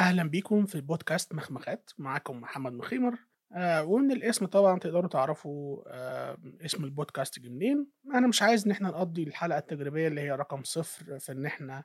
أهلا 0.00 0.22
بيكم 0.22 0.66
في 0.66 0.80
بودكاست 0.80 1.34
مخمخات 1.34 1.90
معاكم 1.98 2.40
محمد 2.40 2.72
مخيمر 2.72 3.18
آه 3.52 3.84
ومن 3.84 4.12
الاسم 4.12 4.46
طبعا 4.46 4.78
تقدروا 4.78 5.08
تعرفوا 5.08 5.82
آه 5.86 6.38
اسم 6.64 6.84
البودكاست 6.84 7.38
جه 7.40 7.48
منين. 7.48 7.86
أنا 8.14 8.26
مش 8.26 8.42
عايز 8.42 8.64
إن 8.66 8.70
إحنا 8.70 8.88
نقضي 8.88 9.22
الحلقة 9.22 9.58
التجريبية 9.58 10.08
اللي 10.08 10.20
هي 10.20 10.30
رقم 10.32 10.62
صفر 10.64 11.18
في 11.18 11.32
إن 11.32 11.46
إحنا 11.46 11.84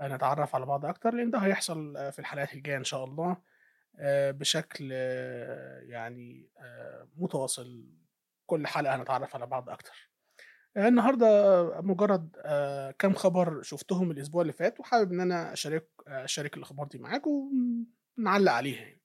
آه 0.00 0.08
نتعرف 0.08 0.54
على 0.54 0.66
بعض 0.66 0.84
أكتر 0.86 1.14
لأن 1.14 1.30
ده 1.30 1.38
هيحصل 1.38 1.96
آه، 1.96 2.10
في 2.10 2.18
الحلقات 2.18 2.54
الجاية 2.54 2.76
إن 2.76 2.84
شاء 2.84 3.04
الله 3.04 3.36
آه 3.98 4.30
بشكل 4.30 4.90
آه 4.92 5.80
يعني 5.80 6.50
آه 6.58 7.08
متواصل 7.16 7.88
كل 8.46 8.66
حلقة 8.66 8.96
هنتعرف 8.96 9.34
على 9.36 9.46
بعض 9.46 9.70
أكتر. 9.70 9.92
آه، 9.92 10.19
النهارده 10.76 11.80
مجرد 11.80 12.36
آه، 12.44 12.90
كام 12.90 13.14
خبر 13.14 13.62
شفتهم 13.62 14.10
الأسبوع 14.10 14.42
اللي 14.42 14.52
فات 14.52 14.80
وحابب 14.80 15.12
إن 15.12 15.20
أنا 15.20 15.52
أشارك 15.52 15.88
آه، 16.08 16.24
أشارك 16.24 16.56
الأخبار 16.56 16.86
دي 16.86 16.98
معاكم 16.98 17.50
ونعلق 18.18 18.52
عليها 18.52 18.80
يعني. 18.80 19.00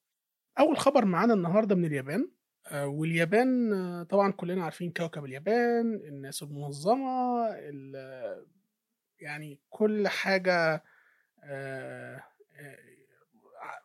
أول 0.59 0.77
خبر 0.77 1.05
معانا 1.05 1.33
النهارده 1.33 1.75
من 1.75 1.85
اليابان 1.85 2.29
آه، 2.67 2.87
واليابان 2.87 3.71
طبعا 4.09 4.31
كلنا 4.31 4.63
عارفين 4.63 4.91
كوكب 4.91 5.25
اليابان 5.25 5.95
الناس 5.95 6.43
المنظمة 6.43 7.47
ال- 7.49 8.45
يعني 9.19 9.59
كل 9.69 10.07
حاجة 10.07 10.83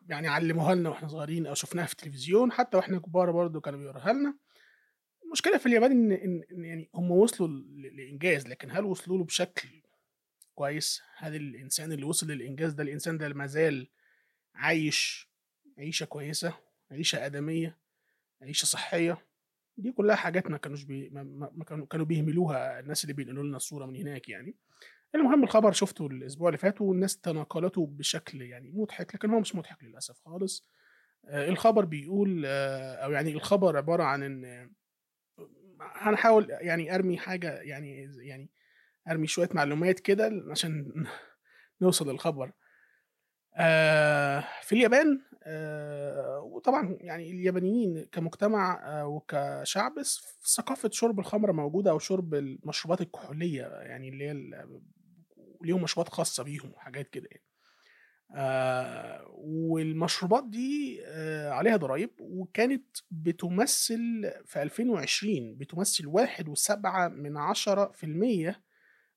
يعني 0.09 0.27
علموها 0.27 0.75
لنا 0.75 0.89
وإحنا 0.89 1.07
صغيرين 1.07 1.47
أو 1.47 1.53
شفناها 1.53 1.85
في 1.85 1.91
التلفزيون 1.91 2.51
حتى 2.51 2.77
وإحنا 2.77 2.99
كبار 2.99 3.31
برضو 3.31 3.61
كانوا 3.61 3.79
بيوروها 3.79 4.13
لنا 4.13 4.35
المشكلة 5.31 5.57
في 5.57 5.65
اليابان 5.65 5.91
إن 5.91 6.11
إن 6.51 6.65
يعني 6.65 6.89
هم 6.95 7.11
وصلوا 7.11 7.47
لإنجاز 7.93 8.47
لكن 8.47 8.71
هل 8.71 8.85
وصلوا 8.85 9.17
له 9.17 9.23
بشكل 9.23 9.69
كويس؟ 10.55 11.01
هل 11.17 11.35
الإنسان 11.35 11.91
اللي 11.91 12.03
وصل 12.03 12.27
للإنجاز 12.27 12.73
ده 12.73 12.83
الإنسان 12.83 13.17
ده 13.17 13.29
ما 13.29 13.45
زال 13.45 13.89
عايش 14.55 15.31
عيشة 15.77 16.05
كويسة 16.05 16.53
عيشة 16.91 17.25
آدمية 17.25 17.77
عيشة 18.41 18.65
صحية؟ 18.65 19.27
دي 19.77 19.91
كلها 19.91 20.15
حاجات 20.15 20.51
ما 20.51 20.57
كانوش 20.57 20.83
بي 20.83 21.09
ما 21.09 21.63
كانوا 21.67 21.85
كانوا 21.85 22.05
بيهملوها 22.05 22.79
الناس 22.79 23.03
اللي 23.03 23.13
بينقلوا 23.13 23.43
لنا 23.43 23.57
الصورة 23.57 23.85
من 23.85 23.95
هناك 23.95 24.29
يعني. 24.29 24.55
المهم 25.15 25.43
الخبر 25.43 25.71
شفته 25.71 26.07
الأسبوع 26.07 26.49
اللي 26.49 26.57
فات 26.57 26.81
والناس 26.81 27.17
تناقلته 27.17 27.87
بشكل 27.87 28.41
يعني 28.41 28.71
مضحك 28.71 29.15
لكن 29.15 29.29
هو 29.29 29.39
مش 29.39 29.55
مضحك 29.55 29.83
للأسف 29.83 30.19
خالص. 30.25 30.69
آه، 31.25 31.49
الخبر 31.49 31.85
بيقول 31.85 32.43
آه، 32.45 32.95
أو 32.95 33.11
يعني 33.11 33.31
الخبر 33.31 33.77
عبارة 33.77 34.03
عن 34.03 34.23
إن 34.23 34.71
هنحاول 35.81 36.47
يعني 36.49 36.95
أرمي 36.95 37.17
حاجة 37.17 37.51
يعني 37.61 38.09
يعني 38.19 38.49
أرمي 39.11 39.27
شوية 39.27 39.49
معلومات 39.53 39.99
كده 39.99 40.31
عشان 40.51 41.05
نوصل 41.81 42.09
للخبر. 42.11 42.51
آه 43.55 44.43
في 44.63 44.73
اليابان 44.75 45.21
آه 45.43 46.39
وطبعا 46.39 46.97
يعني 47.01 47.31
اليابانيين 47.31 48.05
كمجتمع 48.11 48.81
آه 49.01 49.07
وكشعب 49.07 49.93
ثقافة 50.55 50.89
شرب 50.93 51.19
الخمر 51.19 51.51
موجودة 51.51 51.91
أو 51.91 51.99
شرب 51.99 52.33
المشروبات 52.35 53.01
الكحولية 53.01 53.63
يعني 53.63 54.09
اللي 54.09 54.29
هي 54.29 54.33
ليهم 55.61 55.83
مشروبات 55.83 56.13
خاصة 56.13 56.43
بيهم 56.43 56.71
وحاجات 56.73 57.09
كده 57.09 57.27
يعني. 57.31 57.43
آه 58.35 59.25
والمشروبات 59.37 60.43
دي 60.49 61.01
آه 61.05 61.49
عليها 61.49 61.77
ضرائب 61.77 62.09
وكانت 62.19 62.97
بتمثل 63.11 64.31
في 64.45 64.61
2020 64.61 65.57
بتمثل 65.57 66.07
واحد 66.07 66.49
وسبعة 66.49 67.07
من 67.07 67.37
عشرة 67.37 67.91
في 67.91 68.03
المية 68.03 68.63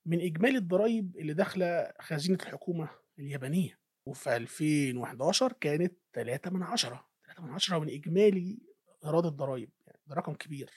من 0.05 0.21
إجمالي 0.21 0.57
الضرائب 0.57 1.17
اللي 1.17 1.33
داخلة 1.33 1.93
خزينة 2.01 2.37
الحكومة 2.43 2.89
اليابانية. 3.19 3.79
وفي 4.05 4.35
2011 4.35 5.53
كانت 5.61 5.93
3 6.13 6.51
من 6.51 6.63
عشرة. 6.63 7.07
3 7.25 7.43
من 7.43 7.51
عشرة 7.51 7.79
من 7.79 7.89
إجمالي 7.89 8.59
إيراد 9.05 9.25
الضرائب. 9.25 9.69
يعني 9.87 9.99
ده 10.07 10.15
رقم 10.15 10.33
كبير. 10.33 10.71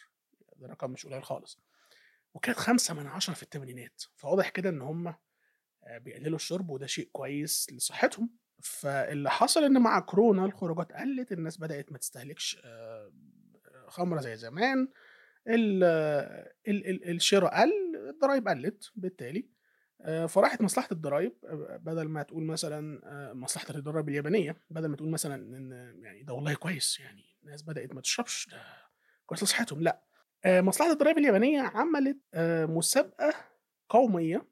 ده 0.57 0.67
رقم 0.69 0.91
مش 0.91 1.07
قليل 1.07 1.25
خالص. 1.25 1.59
وكانت 2.35 2.59
5 2.59 2.95
من 2.95 3.07
عشرة 3.07 3.35
في 3.35 3.43
الثمانينات 3.43 4.03
فواضح 4.17 4.49
كده 4.49 4.69
إن 4.71 4.81
هم 4.83 5.15
بيقللوا 5.97 6.37
الشرب 6.37 6.71
وده 6.71 6.87
شيء 6.87 7.09
كويس 7.13 7.67
لصحتهم. 7.73 8.31
فاللي 8.63 9.31
حصل 9.31 9.65
إن 9.65 9.83
مع 9.83 10.01
كورونا 10.01 10.45
الخروجات 10.45 10.93
قلت 10.93 11.33
الناس 11.33 11.59
بدأت 11.59 11.93
ما 11.93 11.99
تستهلكش 11.99 12.61
آه، 12.65 13.13
خمرة 13.89 14.21
زي 14.21 14.37
زمان 14.37 14.89
ال- 15.49 15.85
ال- 16.69 16.87
ال- 16.91 17.11
الشراء 17.11 17.61
قل 17.61 17.73
الضرايب 18.09 18.49
قلت 18.49 18.91
بالتالي 18.97 19.49
آه، 20.01 20.27
فراحت 20.27 20.63
مصلحة 20.63 20.89
الضرايب 20.93 21.33
آه، 21.45 21.77
بدل 21.77 22.09
ما 22.09 22.23
تقول 22.23 22.45
مثلا 22.45 23.01
آه، 23.05 23.33
مصلحة 23.33 23.75
الضرايب 23.75 24.09
اليابانية 24.09 24.57
بدل 24.71 24.87
ما 24.89 24.97
تقول 24.97 25.09
مثلا 25.11 25.35
إن 25.35 25.73
يعني 26.03 26.23
ده 26.23 26.33
والله 26.33 26.55
كويس 26.55 27.01
يعني 27.01 27.25
الناس 27.43 27.63
بدأت 27.63 27.95
ما 27.95 28.01
تشربش 28.01 28.49
ده 28.51 28.63
كويس 29.27 29.43
لصحتهم 29.43 29.83
لا. 29.83 30.05
آه، 30.45 30.61
مصلحة 30.61 30.93
الضرايب 30.93 31.19
اليابانية 31.19 31.61
عملت 31.61 32.19
آه، 32.35 32.67
مسابقة 32.67 33.35
قومية 33.89 34.49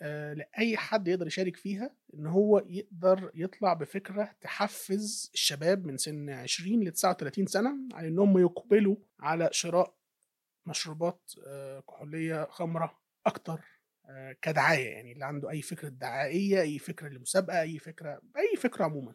آه، 0.00 0.32
لأي 0.34 0.76
حد 0.76 1.08
يقدر 1.08 1.26
يشارك 1.26 1.56
فيها 1.56 1.90
إن 2.14 2.26
هو 2.26 2.58
يقدر 2.66 3.30
يطلع 3.34 3.72
بفكرة 3.72 4.34
تحفز 4.40 5.30
الشباب 5.34 5.86
من 5.86 5.96
سن 5.96 6.30
20 6.30 6.84
ل 6.84 6.92
39 6.92 7.46
سنة 7.46 7.76
على 7.92 8.08
إنهم 8.08 8.38
يقبلوا 8.38 8.96
على 9.20 9.48
شراء 9.52 9.96
مشروبات 10.66 11.30
آه، 11.46 11.80
كحولية 11.80 12.44
خمرة 12.50 12.98
أكتر 13.26 13.60
آه، 14.08 14.36
كدعاية. 14.42 14.88
يعني 14.88 15.12
اللي 15.12 15.24
عنده 15.24 15.50
أي 15.50 15.62
فكرة 15.62 15.88
دعائية 15.88 16.60
أي 16.60 16.78
فكرة 16.78 17.08
لمسابقة 17.08 17.60
أي 17.60 17.78
فكرة 17.78 18.20
أي 18.36 18.56
فكرة 18.56 18.84
عموما 18.84 19.14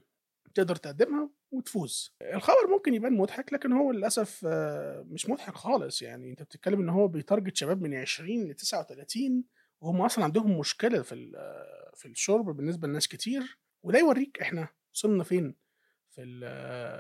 تقدر 0.54 0.76
تقدمها 0.76 1.30
وتفوز. 1.52 2.16
الخبر 2.22 2.68
ممكن 2.70 2.94
يبان 2.94 3.14
مضحك 3.14 3.54
لكن 3.54 3.72
هو 3.72 3.92
للأسف 3.92 4.42
آه، 4.48 5.06
مش 5.10 5.30
مضحك 5.30 5.56
خالص. 5.56 6.02
يعني 6.02 6.30
أنت 6.30 6.44
بتتكلم 6.44 6.80
إن 6.82 6.90
هو 6.90 7.08
بيتارجت 7.08 7.56
شباب 7.56 7.82
من 7.82 7.94
20 7.96 8.48
ل 8.48 8.54
39 8.54 9.44
وهم 9.82 10.02
أصلا 10.02 10.24
عندهم 10.24 10.60
مشكلة 10.60 11.02
في 11.02 11.32
في 11.96 12.08
الشرب 12.08 12.46
بالنسبة 12.46 12.88
لناس 12.88 13.08
كتير 13.08 13.60
وده 13.84 14.00
يوريك 14.00 14.42
إحنا 14.42 14.68
وصلنا 14.94 15.24
فين 15.24 15.56
في 16.10 16.22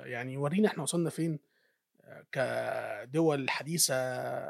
يعني 0.06 0.34
يورينا 0.34 0.68
إحنا 0.68 0.84
وصلنا 0.84 1.10
فين 1.10 1.40
كدول 2.32 3.50
حديثة 3.50 3.96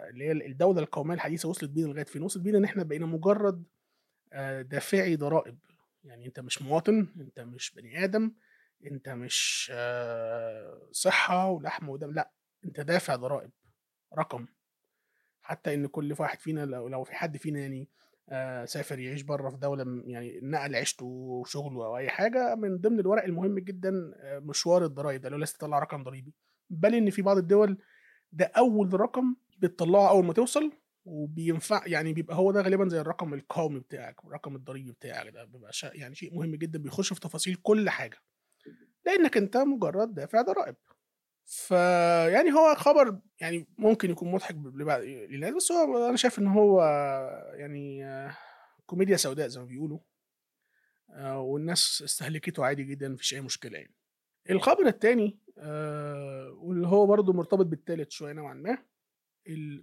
اللي 0.10 0.26
هي 0.26 0.32
الدولة 0.32 0.82
القومية 0.82 1.16
الحديثة 1.16 1.50
وصلت 1.50 1.70
بينا 1.70 1.88
لغاية 1.88 2.06
فين؟ 2.06 2.24
وصلت 2.24 2.44
بينا 2.44 2.58
إن 2.58 2.64
إحنا 2.64 2.84
بقينا 2.84 3.06
مجرد 3.06 3.64
آه، 4.34 4.62
دافعي 4.62 5.16
ضرائب. 5.16 5.58
يعني 6.04 6.26
أنت 6.26 6.40
مش 6.40 6.62
مواطن 6.62 7.08
أنت 7.20 7.40
مش 7.40 7.74
بني 7.74 8.04
آدم 8.04 8.34
أنت 8.86 9.10
مش 9.10 9.72
آه، 9.76 10.88
صحة 10.92 11.50
ولحم 11.50 11.90
ودم 11.90 12.12
لأ 12.12 12.32
أنت 12.66 12.80
دافع 12.80 13.16
ضرائب 13.16 13.52
رقم. 14.18 14.46
حتى 15.42 15.74
إن 15.74 15.88
كل 15.88 16.16
واحد 16.20 16.40
فينا 16.40 16.66
لو, 16.66 16.88
لو 16.88 17.04
في 17.04 17.16
حد 17.16 17.38
فينا 17.38 17.60
يعني 17.60 17.82
آه، 17.82 18.11
سافر 18.66 19.00
يعيش 19.00 19.22
بره 19.22 19.50
في 19.50 19.58
دولة 19.58 20.04
يعني 20.06 20.40
نقل 20.44 20.76
عيشته 20.76 21.06
وشغله 21.06 21.86
أو 21.86 21.98
أي 21.98 22.10
حاجة 22.10 22.56
من 22.56 22.78
ضمن 22.78 23.00
الورق 23.00 23.24
المهم 23.24 23.60
جدا 23.60 24.14
آه، 24.16 24.40
مشوار 24.40 24.86
الضرايب 24.86 25.22
ده 25.22 25.30
لو 25.30 25.38
لازم 25.38 25.54
تطلع 25.58 25.80
رقم 25.80 26.04
ضريبي. 26.04 26.34
بل 26.70 26.96
إن 26.96 27.10
في 27.10 27.22
بعض 27.22 27.38
الدول 27.38 27.78
ده 28.32 28.46
أول 28.58 28.94
رقم 29.00 29.36
بتطلعه 29.60 30.10
أول 30.10 30.26
ما 30.26 30.34
توصل 30.34 30.72
وبينفع 31.06 31.84
يعني 31.88 32.14
بيبقى 32.14 32.36
هو 32.36 32.52
ده 32.52 32.62
غالبا 32.62 32.88
زي 32.90 33.02
الرقم 33.02 33.34
القومي 33.34 33.80
بتاعك 33.80 34.16
الرقم 34.26 34.56
الضريبي 34.56 34.92
بتاعك 34.92 35.30
ده 35.34 35.46
بيبقى 35.46 35.72
يعني 35.84 36.16
شيء 36.16 36.36
مهم 36.36 36.56
جدا 36.56 36.80
بيخش 36.80 37.14
في 37.14 37.20
تفاصيل 37.20 37.56
كل 37.56 37.90
حاجة. 37.90 38.18
لأنك 39.06 39.38
أنت 39.38 39.58
مجرد 39.58 40.14
دافع 40.14 40.42
ضرائب. 40.42 40.76
فيعني 41.46 42.52
هو 42.54 42.76
خبر 42.76 43.20
يعني 43.42 43.68
ممكن 43.78 44.12
يكون 44.12 44.32
مضحك 44.32 44.56
لبعض 44.56 45.02
للناس 45.02 45.54
بس 45.54 45.72
هو 45.72 46.08
أنا 46.08 46.18
شايف 46.18 46.40
إن 46.40 46.48
هو 46.48 46.82
يعني 47.54 48.06
كوميديا 48.86 49.18
سوداء 49.18 49.48
زي 49.48 49.60
ما 49.60 49.66
بيقولوا 49.66 50.00
آه، 51.14 51.40
والناس 51.40 52.02
استهلكته 52.06 52.66
عادي 52.66 52.84
جدا 52.84 53.10
مفيش 53.10 53.34
أي 53.34 53.42
مشكلة 53.42 53.78
يعني. 53.78 53.96
الخبر 54.50 54.88
التاني 54.88 55.40
آه، 55.58 56.52
واللي 56.58 56.88
هو 56.88 57.06
برضه 57.06 57.34
مرتبط 57.34 57.66
بالتالت 57.66 58.12
شوية 58.12 58.34
نوعا 58.34 58.54
ما 58.54 58.78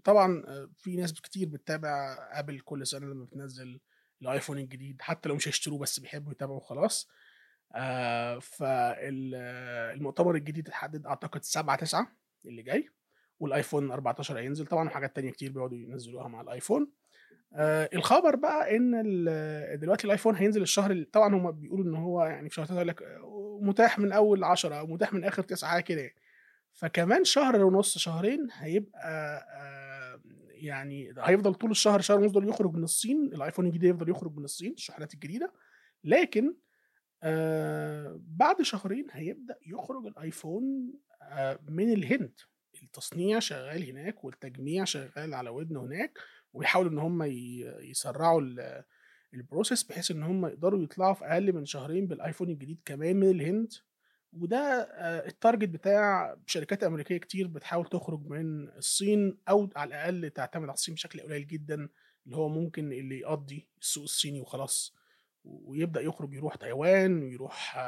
طبعا 0.05 0.43
آه، 0.47 0.71
في 0.77 0.97
ناس 0.97 1.21
كتير 1.21 1.49
بتتابع 1.49 2.17
Apple 2.33 2.61
كل 2.61 2.87
سنة 2.87 3.07
لما 3.07 3.25
بتنزل 3.25 3.81
ال 4.23 4.28
iPhone 4.28 4.59
الجديد 4.59 5.03
حتى 5.03 5.29
لو 5.29 5.35
مش 5.35 5.49
هيشتروه 5.49 5.79
بس 5.79 6.01
بيحبوا 6.01 6.33
يتابعوا 6.33 6.61
خلاص 6.61 7.09
آه 7.75 8.39
فالمؤتمر 8.39 10.35
الجديد 10.35 10.69
اتحدد 10.69 11.07
أعتقد 11.07 11.43
7 11.45 11.77
9 11.77 12.13
اللي 12.47 12.63
جاي 12.63 12.89
وال 13.41 13.53
iPhone 13.53 13.91
14 13.91 14.39
هينزل. 14.39 14.67
طبعا 14.67 14.89
وحاجات 14.89 15.17
تانية 15.17 15.31
كتير 15.31 15.53
بيقعدوا 15.53 15.79
ينزلوها 15.79 16.29
مع 16.29 16.41
ال 16.41 16.47
iPhone. 16.47 16.91
آه 17.53 17.89
الخبر 17.95 18.37
بقى 18.37 18.77
إن 18.77 19.03
ال- 19.07 19.81
دلوقتي 19.81 20.05
ال 20.05 20.09
iPhone 20.09 20.35
هينزل 20.37 20.63
الشهر 20.63 20.91
ال- 20.91 21.11
طبعا 21.11 21.35
هم 21.35 21.51
بيقولوا 21.51 21.85
إن 21.85 21.95
هو 21.95 22.25
يعني 22.25 22.49
في 22.49 22.55
شهر 22.55 22.65
تسعة 22.67 22.75
يقول 22.77 22.89
لك 22.89 23.03
آه، 23.03 23.59
متاح 23.63 23.99
من 23.99 24.13
أول 24.13 24.45
10 24.45 24.75
أو 24.79 24.87
متاح 24.87 25.13
من 25.13 25.25
آخر 25.25 25.43
9 25.43 25.71
حاجة 25.71 25.83
كده 25.83 26.01
يعني. 26.01 26.15
فكمان 26.73 27.25
شهر 27.25 27.65
ونص 27.65 27.99
شهرين 27.99 28.49
هيبقى 28.53 29.01
آه 29.57 30.21
يعني 30.51 31.15
هيفضل 31.19 31.55
طول 31.55 31.71
الشهر 31.71 32.01
شهر 32.01 32.19
ونص 32.21 32.33
دول 32.33 32.49
يخرج 32.49 32.75
من 32.75 32.85
الصين. 32.85 33.25
الآيفون 33.35 33.67
الجديد 33.67 33.91
يفضل 33.91 34.09
يخرج 34.11 34.37
من 34.37 34.45
الصين 34.45 34.73
الشحنات 34.73 35.15
الجديدة. 35.15 35.53
لكن 36.05 36.55
آآ 37.23 38.21
بعد 38.27 38.63
شهرين 38.63 39.07
هيبدأ 39.11 39.57
يخرج 39.67 40.07
الأيفون 40.07 40.93
آآ 41.23 41.59
من 41.69 41.93
الهند، 41.93 42.41
التصنيع 42.83 43.39
شغال 43.39 43.91
هناك 43.91 44.25
والتجميع 44.25 44.85
شغال 44.85 45.35
على 45.35 45.51
ودنه 45.51 45.81
هناك، 45.81 46.19
وبيحاولوا 46.53 46.93
إن 46.93 46.99
هم 46.99 47.23
يسرّعوا 47.83 48.41
ال 48.41 48.85
الprocess 49.37 49.89
بحيث 49.89 50.11
إن 50.11 50.23
هم 50.23 50.47
يقدروا 50.47 50.83
يطلعوا 50.83 51.15
في 51.15 51.25
أقل 51.25 51.53
من 51.53 51.65
شهرين 51.67 52.07
بالأيفون 52.07 52.51
الجديد 52.51 52.81
كمان 52.85 53.17
من 53.17 53.31
الهند، 53.31 53.73
وده 54.33 54.59
آآ 54.83 55.29
الtarget 55.29 55.65
بتاع 55.65 56.37
شركات 56.47 56.85
أمريكية 56.85 57.17
كتير 57.19 57.47
بتحاول 57.49 57.87
تخرج 57.87 58.27
من 58.27 58.69
الصين 58.69 59.39
أو 59.49 59.71
على 59.77 59.89
الأقل 59.89 60.31
تعتمد 60.31 60.65
على 60.65 60.75
الصين 60.75 60.95
بشكل 60.95 61.21
قليل 61.21 61.47
جدًا، 61.47 61.89
اللي 62.27 62.37
هو 62.37 62.49
ممكن 62.49 62.93
اللي 62.93 63.19
يقضّي 63.19 63.69
السوق 63.81 64.03
الصيني 64.05 64.41
وخلاص، 64.41 64.98
ويبدأ 65.45 66.01
يخرج 66.01 66.35
يروح 66.35 66.55
تايوان 66.55 67.23
ويروح 67.23 67.79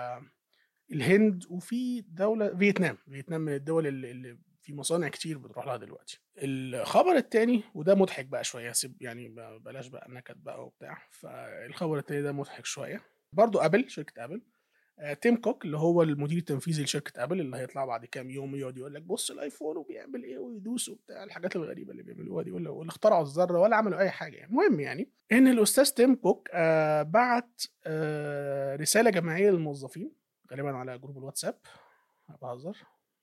الهند 0.93 1.44
وفي 1.50 2.00
دولة 2.00 2.56
فيتنام، 2.56 2.99
فيتنام 3.11 3.41
من 3.41 3.55
الدول 3.55 3.87
ال 3.87 4.06
اللي 4.06 4.38
في 4.62 4.75
مصانع 4.75 5.08
كتير 5.08 5.38
بتروح 5.38 5.67
لها 5.67 5.76
دلوقتي. 5.76 6.20
الخبر 6.38 7.12
التاني 7.17 7.62
وده 7.75 7.94
مضحك 7.94 8.26
بقى 8.26 8.44
شوية 8.44 8.73
سيب 8.73 9.02
يعني 9.02 9.29
بلاش 9.58 9.87
بقى 9.87 10.06
نكد 10.11 10.37
بقى 10.44 10.67
وبتاع، 10.67 11.02
فالخبر 11.11 11.99
التاني 11.99 12.23
ده 12.23 12.32
مضحك 12.32 12.67
برضه 13.32 13.69
Apple 13.69 13.88
شركة 13.88 14.26
Apple 14.26 14.31
آآ 14.31 14.41
تيم 15.20 15.37
كوك 15.37 15.64
اللي 15.64 15.79
هو 15.79 16.02
المدير 16.02 16.38
التنفيذي 16.38 16.82
لشركة 16.82 17.26
Apple 17.26 17.32
اللي 17.32 17.56
هيطلع 17.56 17.85
بعد 17.85 18.05
كام 18.05 18.31
يوم 18.31 18.56
يقعد 18.56 18.76
يقول 18.76 18.94
لك 18.94 19.02
بُص 19.02 19.31
ال 19.31 19.37
iPhone 19.37 19.76
وبيعمل 19.76 20.23
إيه 20.25 20.38
ويدوس 20.38 20.88
وبتاع، 20.88 21.25
الحاجات 21.25 21.56
الغريبة 21.56 21.93
اللي 21.93 22.02
بيعملوها 22.02 22.43
دي 22.43 22.50
واللي 22.50 22.88
اخترعوا 22.88 23.23
الذرة 23.23 23.58
ولا 23.61 23.76
عملوا 23.76 23.99
أي 23.99 24.11
حاجة 24.11 24.37
يعني. 24.37 24.50
المهم 24.50 24.81
يعني 24.81 25.11
إن 25.32 25.49
الأستاذ 25.49 25.91
تيم 25.91 26.14
كوك 26.14 26.49
آآ 26.52 27.02
بعت 27.02 27.62
آآ 27.87 28.76
رسالة 28.76 29.11
جماعية 29.11 29.50
للموظفين 29.50 30.12
غالبًا 30.50 30.70
على 30.76 30.99
group 30.99 31.19
ال 31.19 31.22
WhatsApp، 31.22 31.58
أنا 32.29 32.38
باهزر، 32.43 32.76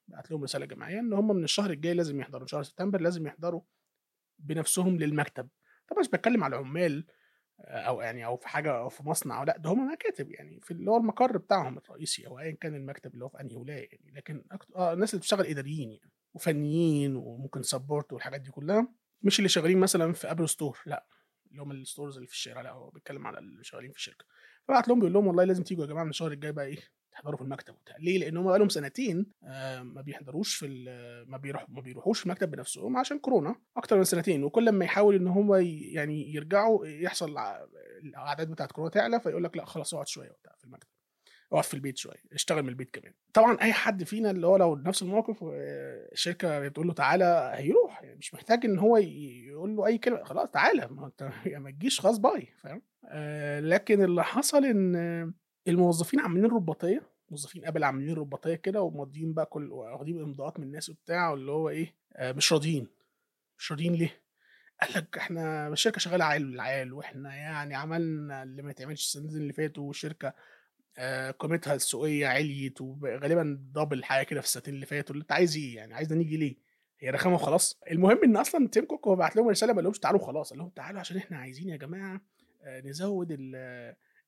بعت 0.07 0.31
لهم 0.31 0.44
رسالة 0.44 0.65
جماعية 0.65 1.00
إن 1.00 1.13
هم 1.13 1.35
من 1.35 1.44
الشهر 1.44 1.69
الجاي 1.69 1.94
لازم 1.94 2.19
يحضروا، 2.19 2.47
شهر 2.47 2.63
سبتمبر 2.63 3.01
لازم 3.01 3.27
يحضروا 3.27 3.62
بنفسهم 4.39 4.97
للمكتب. 4.97 5.47
طبعًا 5.88 6.00
مش 6.01 6.09
باتكلم 6.09 6.44
على 6.44 6.56
عمال 6.56 7.06
أو 7.62 8.01
يعني 8.01 8.25
أو 8.25 8.38
في 8.38 8.48
حاجة 8.48 8.77
أو 8.77 8.89
في 8.89 9.04
مصنع 9.04 9.39
أو 9.39 9.44
لأ، 9.44 9.57
ده 9.57 9.69
هم 9.69 9.92
مكاتب 9.94 10.31
يعني 10.31 10.59
في 10.62 10.71
اللي 10.71 10.92
هو 10.92 10.98
المقر 10.98 11.38
بتاعهم 11.38 11.77
الرئيسي 11.77 12.27
أو 12.27 12.39
أيًا 12.39 12.51
كان 12.62 12.75
المكتب 12.75 13.13
اللي 13.13 13.25
هو 13.25 13.30
في 13.30 13.42
أنهي 13.42 13.56
ولاية 13.56 13.89
يعني، 13.92 14.12
لكن 14.12 14.44
أكت 14.51 14.71
آه 14.75 14.94
الناس 14.94 15.09
اللي 15.13 15.19
بتشتغل 15.19 15.45
إداريين 15.48 15.92
يعني 15.92 16.12
وفنيين 16.33 17.15
وممكن 17.15 17.62
support 17.63 18.06
والحاجات 18.13 18.42
دي 18.42 18.51
كلها، 18.51 18.88
مش 19.21 19.39
اللي 19.39 19.50
شغالين 19.50 19.77
مثلًا 19.80 20.13
في 20.13 20.27
Apple 20.27 20.51
store 20.56 20.80
لأ، 20.86 21.07
اللي 21.51 21.62
هم 21.62 21.86
الstores 21.86 22.15
اللي 22.15 22.27
في 22.27 22.33
الشارع 22.33 22.62
لأ، 22.62 22.71
هو 22.71 22.89
بيتكلم 22.89 23.27
على 23.27 23.39
اللي 23.39 23.63
شغالين 23.63 23.92
في 23.92 23.98
الشركة. 23.98 24.25
فبعت 24.68 24.88
لهم 24.88 25.00
بيقول 25.00 25.13
لهم 25.13 25.27
والله 25.27 25.44
لازم 25.44 25.63
تيجوا 25.63 25.83
يا 25.86 25.89
جماعة 25.89 26.04
من 26.04 26.09
الشهر 26.09 26.31
الجاي 26.31 26.51
بقى 26.51 26.65
إيه، 26.65 26.77
تحضروا 27.17 27.37
في 27.37 27.43
المكتب 27.43 27.73
وبتاع، 27.73 27.95
ليه؟ 27.99 28.17
لإن 28.17 28.37
هم 28.37 28.45
بقى 28.45 28.59
لهم 28.59 28.69
سنتين 28.69 29.25
آآ 29.43 29.83
ما 29.83 30.01
بيحضروش 30.01 30.55
في 30.55 30.67
ما 31.27 31.37
بيروح 31.37 31.65
ما 31.69 31.81
بيروحوش 31.81 32.25
المكتب 32.25 32.51
بنفسهم 32.51 32.97
عشان 32.97 33.19
كورونا 33.19 33.55
أكتر 33.77 33.97
من 33.97 34.03
سنتين، 34.03 34.43
وكل 34.43 34.67
أمّا 34.67 34.85
يحاول 34.85 35.27
هو 35.27 35.55
ي 35.55 35.79
يعني 35.93 36.33
يرجعوا 36.35 36.87
يحصل 36.87 37.37
ع 37.37 37.65
الأعداد 38.03 38.51
بتاعة 38.51 38.69
كورونا 38.69 38.91
تعلى، 38.91 39.19
فيقول 39.19 39.43
لك 39.43 39.57
لأ 39.57 39.65
خلاص 39.65 39.93
اقعد 39.93 40.07
شوية 40.07 40.29
وبتاع 40.31 40.53
في 40.57 40.65
المكتب، 40.65 40.87
اقعد 41.51 41.63
في 41.63 41.73
البيت 41.73 41.97
شوية، 41.97 42.21
اشتغل 42.33 42.63
من 42.63 42.69
البيت 42.69 42.91
كمان. 42.99 43.13
طبعًا 43.33 43.57
أي 43.61 43.73
حد 43.73 44.03
فينا 44.03 44.31
اللي 44.31 44.47
هو 44.47 44.57
لو 44.57 44.75
نفس 44.75 45.01
الموقف 45.03 45.43
والشركة 45.43 46.59
بتقول 46.59 46.87
له 46.87 46.93
تعالَ 46.93 47.23
هيروح، 47.57 48.03
يعني 48.03 48.15
مش 48.17 48.33
محتاج 48.33 48.65
إن 48.65 48.79
هو 48.79 48.97
يقول 48.97 49.75
له 49.75 49.85
أي 49.85 49.97
كلمة، 49.97 50.23
خلاص 50.23 50.49
تعالَ 50.49 50.87
ما 50.93 51.05
أنت 51.07 51.29
يا 51.53 51.59
ما 51.59 51.71
تجيش 51.71 51.99
خلاص 52.01 52.17
باي 52.17 52.47
فاهم؟ 52.63 52.81
آآ 53.05 53.61
لكن 53.61 54.03
اللي 54.03 54.23
حصل 54.23 54.65
إن 54.65 55.33
الموظفين 55.67 56.19
عاملين 56.19 56.45
رباطية، 56.45 57.01
موظفين 57.29 57.65
Apple 57.65 57.83
عاملين 57.83 58.13
رباطية 58.15 58.55
كده 58.55 58.81
وماضيين 58.81 59.33
بقى 59.33 59.45
كل 59.45 59.71
واخدين 59.71 60.21
إمضاءات 60.21 60.59
من 60.59 60.65
الناس 60.67 60.89
وبتاع 60.89 61.29
واللي 61.31 61.51
هو 61.51 61.69
إيه، 61.69 61.95
آآ 62.15 62.33
مش 62.33 62.53
راضيين، 62.53 62.87
مش 63.59 63.71
راضيين 63.71 63.93
ليه؟ 63.95 64.23
قال 64.81 64.93
لك 64.95 65.17
إحنا 65.17 65.67
الشركة 65.67 65.99
شغالة 65.99 66.25
عال 66.25 66.59
عال 66.59 66.93
وإحنا 66.93 67.35
يعني 67.35 67.75
عملنا 67.75 68.43
اللي 68.43 68.61
ما 68.61 68.71
يتعملش 68.71 69.05
السنتين 69.05 69.37
اللي 69.37 69.53
فاتوا 69.53 69.83
والشركة 69.87 70.33
آآ 70.97 71.31
قيمتها 71.31 71.73
السوقية 71.75 72.27
عليت 72.27 72.81
وب 72.81 73.05
غالبًا 73.05 73.71
double 73.79 74.03
حاجة 74.03 74.25
كده 74.25 74.41
في 74.41 74.47
السنتين 74.47 74.73
اللي 74.73 74.85
فاتوا، 74.85 75.15
اللي 75.15 75.21
أنت 75.21 75.31
عايز 75.31 75.57
إيه 75.57 75.75
يعني 75.75 75.93
عايزنا 75.93 76.17
نيجي 76.17 76.37
ليه؟ 76.37 76.55
هي 76.99 77.09
رخامة 77.09 77.35
وخلاص؟ 77.35 77.79
المهم 77.91 78.23
إن 78.23 78.37
أصلًا 78.37 78.67
تيم 78.67 78.85
كوك 78.85 79.07
هو 79.07 79.15
بعت 79.15 79.35
لهم 79.35 79.49
رسالة 79.49 79.73
ما 79.73 79.77
قالهمش 79.77 79.99
تعالوا 79.99 80.19
وخلاص، 80.21 80.49
قال 80.49 80.59
لهم 80.59 80.69
تعالوا 80.69 80.99
عشان 80.99 81.17
إحنا 81.17 81.37
عايزين 81.37 81.69
يا 81.69 81.77
جماعة 81.77 82.21
آآ 82.63 82.81
نزوّد 82.81 83.27
ال 83.31 83.55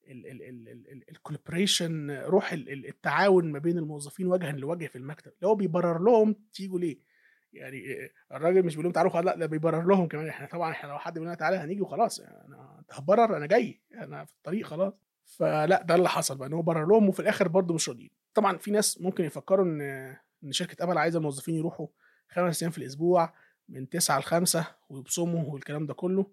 ال 0.09 0.27
ال 0.27 0.41
ال 0.41 0.69
ال 0.69 1.03
ال 1.09 1.15
الcollaboration 1.15 2.25
روح 2.29 2.53
ال 2.53 2.69
ال 2.69 2.87
التعاون 2.87 3.51
ما 3.51 3.59
بين 3.59 3.77
الموظفين 3.77 4.27
وجهًا 4.27 4.51
لوجه 4.51 4.85
في 4.87 4.97
المكتب، 4.97 5.31
اللي 5.37 5.47
هو 5.47 5.55
بيبرر 5.55 5.99
لهم 5.99 6.35
تيجوا 6.53 6.79
ليه، 6.79 6.99
يعني 7.53 7.83
الراجل 8.31 8.65
مش 8.65 8.73
بيقول 8.75 8.83
لهم 8.83 8.93
تعالوا 8.93 9.21
لأ، 9.21 9.35
ده 9.35 9.45
بيبرر 9.45 9.85
لهم 9.87 10.07
كمان، 10.07 10.27
إحنا 10.27 10.47
طبعًا 10.47 10.71
إحنا 10.71 10.89
لو 10.89 10.97
حد 10.97 11.13
بيقول 11.13 11.27
لنا 11.27 11.35
تعالَ 11.35 11.53
هنيجي 11.53 11.81
وخلاص، 11.81 12.19
أنا 12.19 12.75
أنت 12.79 12.93
هتبرر 12.93 13.37
أنا 13.37 13.45
جاي، 13.45 13.81
أنا 13.93 14.25
في 14.25 14.33
الطريق 14.33 14.65
خلاص. 14.65 14.93
فلأ 15.25 15.83
ده 15.83 15.95
اللي 15.95 16.09
حصل 16.09 16.37
بقى، 16.37 16.47
إن 16.47 16.53
هو 16.53 16.61
برر 16.61 16.85
لهم 16.85 17.09
وفي 17.09 17.19
الآخر 17.19 17.47
برضه 17.47 17.73
مش 17.73 17.89
راضيين. 17.89 18.09
طبعًا 18.33 18.57
في 18.57 18.71
ناس 18.71 19.01
ممكن 19.01 19.23
يفكروا 19.23 19.65
إن 19.65 19.81
إن 20.43 20.51
شركة 20.51 20.85
Apple 20.85 20.97
عايزة 20.97 21.17
الموظفين 21.17 21.55
يروحوا 21.55 21.87
5 22.29 22.61
أيام 22.63 22.71
في 22.71 22.77
الأسبوع 22.77 23.33
من 23.69 23.89
09:00 23.89 24.19
ل17:00 24.19 24.65
ويبصموا 24.89 25.53
والكلام 25.53 25.85
ده 25.85 25.93
كله، 25.93 26.31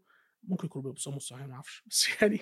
ممكن 0.49 0.67
يكونوا 0.67 0.91
بيبصموا 0.91 1.17
الصراحة 1.17 1.47
ما 1.47 1.55
أعرفش، 1.55 1.83
بس 1.87 2.07
يعني 2.23 2.41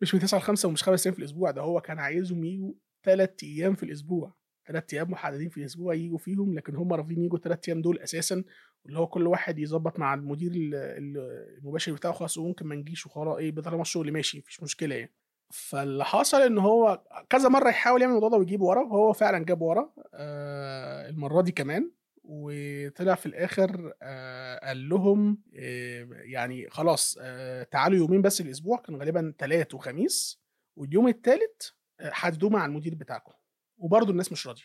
مش 0.00 0.14
من 0.14 0.20
09:00 0.20 0.38
ل17:00 0.38 0.68
ومش 0.68 0.82
5 0.82 1.06
أيام 1.06 1.14
في 1.14 1.18
الأسبوع، 1.20 1.50
ده 1.50 1.62
هو 1.62 1.80
كان 1.80 1.98
عايزهم 1.98 2.44
ييجوا 2.44 2.72
3 3.02 3.44
أيام 3.44 3.74
في 3.74 3.82
الأسبوع، 3.82 4.34
3 4.66 4.94
أيام 4.94 5.10
محددين 5.10 5.48
في 5.48 5.56
الأسبوع 5.60 5.94
ييجوا 5.94 6.18
فيهم، 6.18 6.54
لكن 6.54 6.76
هم 6.76 6.92
رافضين 6.92 7.22
ييجوا 7.22 7.38
ال3 7.38 7.68
أيام 7.68 7.82
دول 7.82 7.98
أساسًا، 7.98 8.44
واللي 8.84 8.98
هو 8.98 9.06
كل 9.06 9.26
واحد 9.26 9.58
يضبط 9.58 9.98
مع 9.98 10.14
المدير 10.14 10.50
ال 10.52 10.74
ال 10.74 11.16
المباشر 11.58 11.92
بتاعه 11.92 12.12
خلاص 12.14 12.38
وممكن 12.38 12.66
ما 12.66 12.74
نجيش 12.74 13.06
وخلا 13.06 13.38
إيه 13.38 13.54
طالما 13.54 13.82
الشغل 13.82 14.12
ماشي 14.12 14.38
ما 14.38 14.44
فيش 14.46 14.62
مشكلة 14.62 14.94
يعني. 14.94 15.14
فاللي 15.52 16.04
حصل 16.04 16.40
إن 16.42 16.58
هو 16.58 17.02
كذا 17.30 17.48
مرّة 17.48 17.68
يحاول 17.68 18.00
يعمل 18.02 18.10
الموضوع 18.14 18.28
ده 18.28 18.36
ويجيب 18.36 18.60
ورا، 18.62 18.82
وهو 18.82 19.12
فعلًا 19.12 19.44
جاب 19.44 19.62
ورا 19.62 19.92
آآ 20.14 21.08
المرّة 21.08 21.42
دي 21.42 21.52
كمان، 21.52 21.90
وطلع 22.24 23.14
في 23.14 23.26
الآخر 23.26 23.92
آآ 24.02 24.66
قال 24.66 24.88
لهم 24.88 25.42
آآ 25.56 26.08
يعني 26.24 26.70
خلاص 26.70 27.18
آآ 27.20 27.64
تعالوا 27.64 27.98
يومين 27.98 28.22
بس 28.22 28.40
الأسبوع، 28.40 28.78
كان 28.78 28.96
غالبًا 28.96 29.34
تلات 29.38 29.74
وخميس، 29.74 30.42
واليوم 30.76 31.08
التالت 31.08 31.74
آآ 32.00 32.10
حددوه 32.12 32.50
مع 32.50 32.66
المدير 32.66 32.94
بتاعكم، 32.94 33.32
وبرضه 33.78 34.10
الناس 34.10 34.32
مش 34.32 34.46
راضية. 34.46 34.64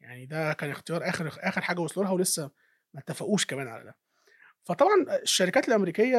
يعني 0.00 0.26
ده 0.26 0.52
كان 0.52 0.70
اختيار 0.70 1.08
آخر 1.08 1.28
آخر 1.40 1.60
حاجة 1.60 1.80
وصلوا 1.80 2.06
لها 2.06 2.14
ولسه 2.14 2.50
ما 2.94 3.00
اتفقوش 3.00 3.46
كمان 3.46 3.68
على 3.68 3.84
ده. 3.84 3.96
فطبعًا 4.64 5.22
الشركات 5.22 5.68
الأمريكية 5.68 6.16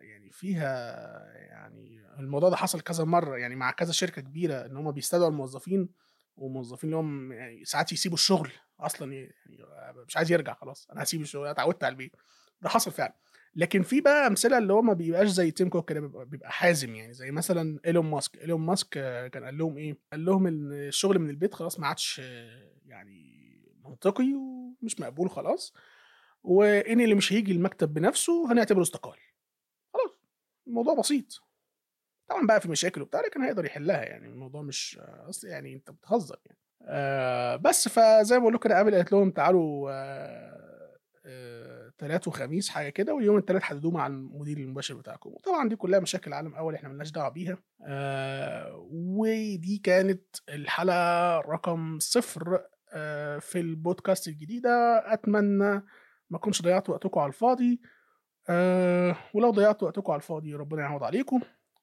يعني 0.00 0.30
فيها 0.32 0.70
يعني 1.34 2.06
الموضوع 2.18 2.48
ده 2.48 2.56
حصل 2.56 2.80
كذا 2.80 3.04
مرّة، 3.04 3.36
يعني 3.36 3.56
مع 3.56 3.70
كذا 3.70 3.92
شركة 3.92 4.22
كبيرة 4.22 4.66
إن 4.66 4.76
هم 4.76 4.92
بيستدعوا 4.92 5.28
الموظفين، 5.28 5.88
والموظفين 6.38 6.90
اللي 6.90 6.96
هم 7.00 7.32
يعني 7.32 7.64
ساعات 7.64 7.92
يسيبوا 7.92 8.16
الشغل 8.16 8.50
أصلًا 8.80 9.12
يعني 9.12 9.34
مش 10.08 10.16
عايز 10.16 10.32
يرجع 10.32 10.54
خلاص، 10.54 10.88
أنا 10.92 11.00
هاسيب 11.02 11.20
الشغل 11.20 11.42
أنا 11.42 11.50
اتعودت 11.50 11.84
على 11.84 11.92
البيت، 11.92 12.16
ده 12.60 12.68
حصل 12.68 12.92
فعلًا. 12.92 13.16
لكن 13.56 13.82
في 13.82 14.00
بقى 14.00 14.26
أمثلة 14.26 14.58
اللي 14.58 14.72
هو 14.72 14.82
ما 14.82 14.92
بيبقاش 14.92 15.28
زي 15.28 15.50
تيم 15.50 15.68
كوك 15.68 15.88
كده 15.88 16.00
بيبقى 16.00 16.52
حازم 16.52 16.94
يعني، 16.94 17.14
زي 17.14 17.30
مثلًا 17.30 17.78
إيلون 17.86 18.06
ماسك، 18.06 18.38
إيلون 18.38 18.60
ماسك 18.60 18.88
كان 19.32 19.44
قال 19.44 19.58
لهم 19.58 19.76
إيه، 19.78 19.98
قال 20.12 20.24
لهم 20.24 20.46
إن 20.46 20.72
الشغل 20.72 21.18
من 21.18 21.30
البيت 21.30 21.54
خلاص 21.54 21.80
ما 21.80 21.86
عادش 21.86 22.18
يعني 22.86 23.38
منطقي 23.84 24.34
ومش 24.34 25.00
مقبول 25.00 25.30
خلاص، 25.30 25.74
وإن 26.42 27.00
اللي 27.00 27.14
مش 27.14 27.32
هييجي 27.32 27.52
المكتب 27.52 27.94
بنفسه 27.94 28.52
هنعتبره 28.52 28.82
استقال. 28.82 29.18
خلاص، 29.94 30.10
الموضوع 30.68 30.94
بسيط. 30.94 31.47
طبعًا 32.28 32.46
بقى 32.46 32.60
في 32.60 32.68
مشاكل 32.68 33.02
وبتاع، 33.02 33.20
لكن 33.20 33.42
هيقدر 33.42 33.64
يحلها 33.64 34.02
يعني، 34.04 34.26
الموضوع 34.26 34.62
مش 34.62 34.98
أصل 35.02 35.48
يعني 35.48 35.74
أنت 35.74 35.90
بتهزر 35.90 36.38
يعني. 36.46 36.58
آآ 36.82 37.56
بس 37.56 37.88
فزي 37.88 38.34
ما 38.34 38.38
باقول 38.40 38.54
لكم 38.54 38.68
Apple 38.68 38.94
قالت 38.94 39.12
لهم 39.12 39.30
تعالوا 39.30 39.90
آآ 39.92 40.58
تلات 41.98 42.28
وخميس 42.28 42.68
حاجة 42.68 42.88
كده، 42.88 43.14
واليوم 43.14 43.36
التالت 43.36 43.62
حددوه 43.62 43.92
مع 43.92 44.06
المدير 44.06 44.58
المباشر 44.58 44.94
بتاعكم، 44.94 45.30
وطبعًا 45.30 45.68
دي 45.68 45.76
كلها 45.76 46.00
مشاكل 46.00 46.32
عالم 46.32 46.54
أول 46.54 46.74
إحنا 46.74 46.88
ما 46.88 46.94
لناش 46.94 47.10
دعوة 47.10 47.28
بيها. 47.28 47.58
آآ 47.86 48.72
ودي 48.90 49.78
كانت 49.84 50.36
الحلقة 50.48 51.40
رقم 51.40 51.98
0 51.98 52.64
آآ 52.92 53.38
في 53.38 53.60
البودكاست 53.60 54.28
الجديدة، 54.28 55.02
أتمنى 55.12 55.82
ما 56.30 56.36
أكونش 56.38 56.62
ضيّعت 56.62 56.90
وقتكم 56.90 57.20
على 57.20 57.28
الفاضي، 57.28 57.80
آآ 58.48 59.14
ولو 59.34 59.50
ضيّعت 59.50 59.82
وقتكم 59.82 60.12
على 60.12 60.18
الفاضي 60.20 60.54
ربنا 60.54 60.82
يعوض 60.82 61.04
عليكم، 61.04 61.40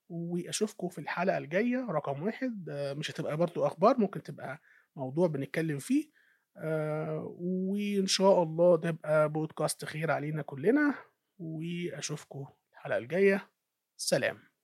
وأشوفكم 0.10 0.88
في 0.90 0.98
الحلقة 1.00 1.38
الجاية 1.38 1.86
رقم 1.90 2.24
1 2.24 2.66
مش 2.98 3.12
هتبقى 3.12 3.38
برضه 3.38 3.68
أخبار، 3.68 3.98
ممكن 3.98 4.24
تبقى 4.24 4.62
موضوع 4.96 5.28
بنتكلم 5.28 5.80
فيه، 5.80 6.10
آآ 6.58 7.24
وإن 7.40 8.08
شاء 8.08 8.44
الله 8.44 8.78
ده 8.78 8.90
يبقى 8.90 9.30
بودكاست 9.30 9.86
خير 9.86 10.12
علينا 10.12 10.42
كلنا، 10.42 10.96
وأشوفكم 11.40 12.46
الحلقة 12.74 12.98
الجاية، 12.98 13.50
سلام. 13.98 14.55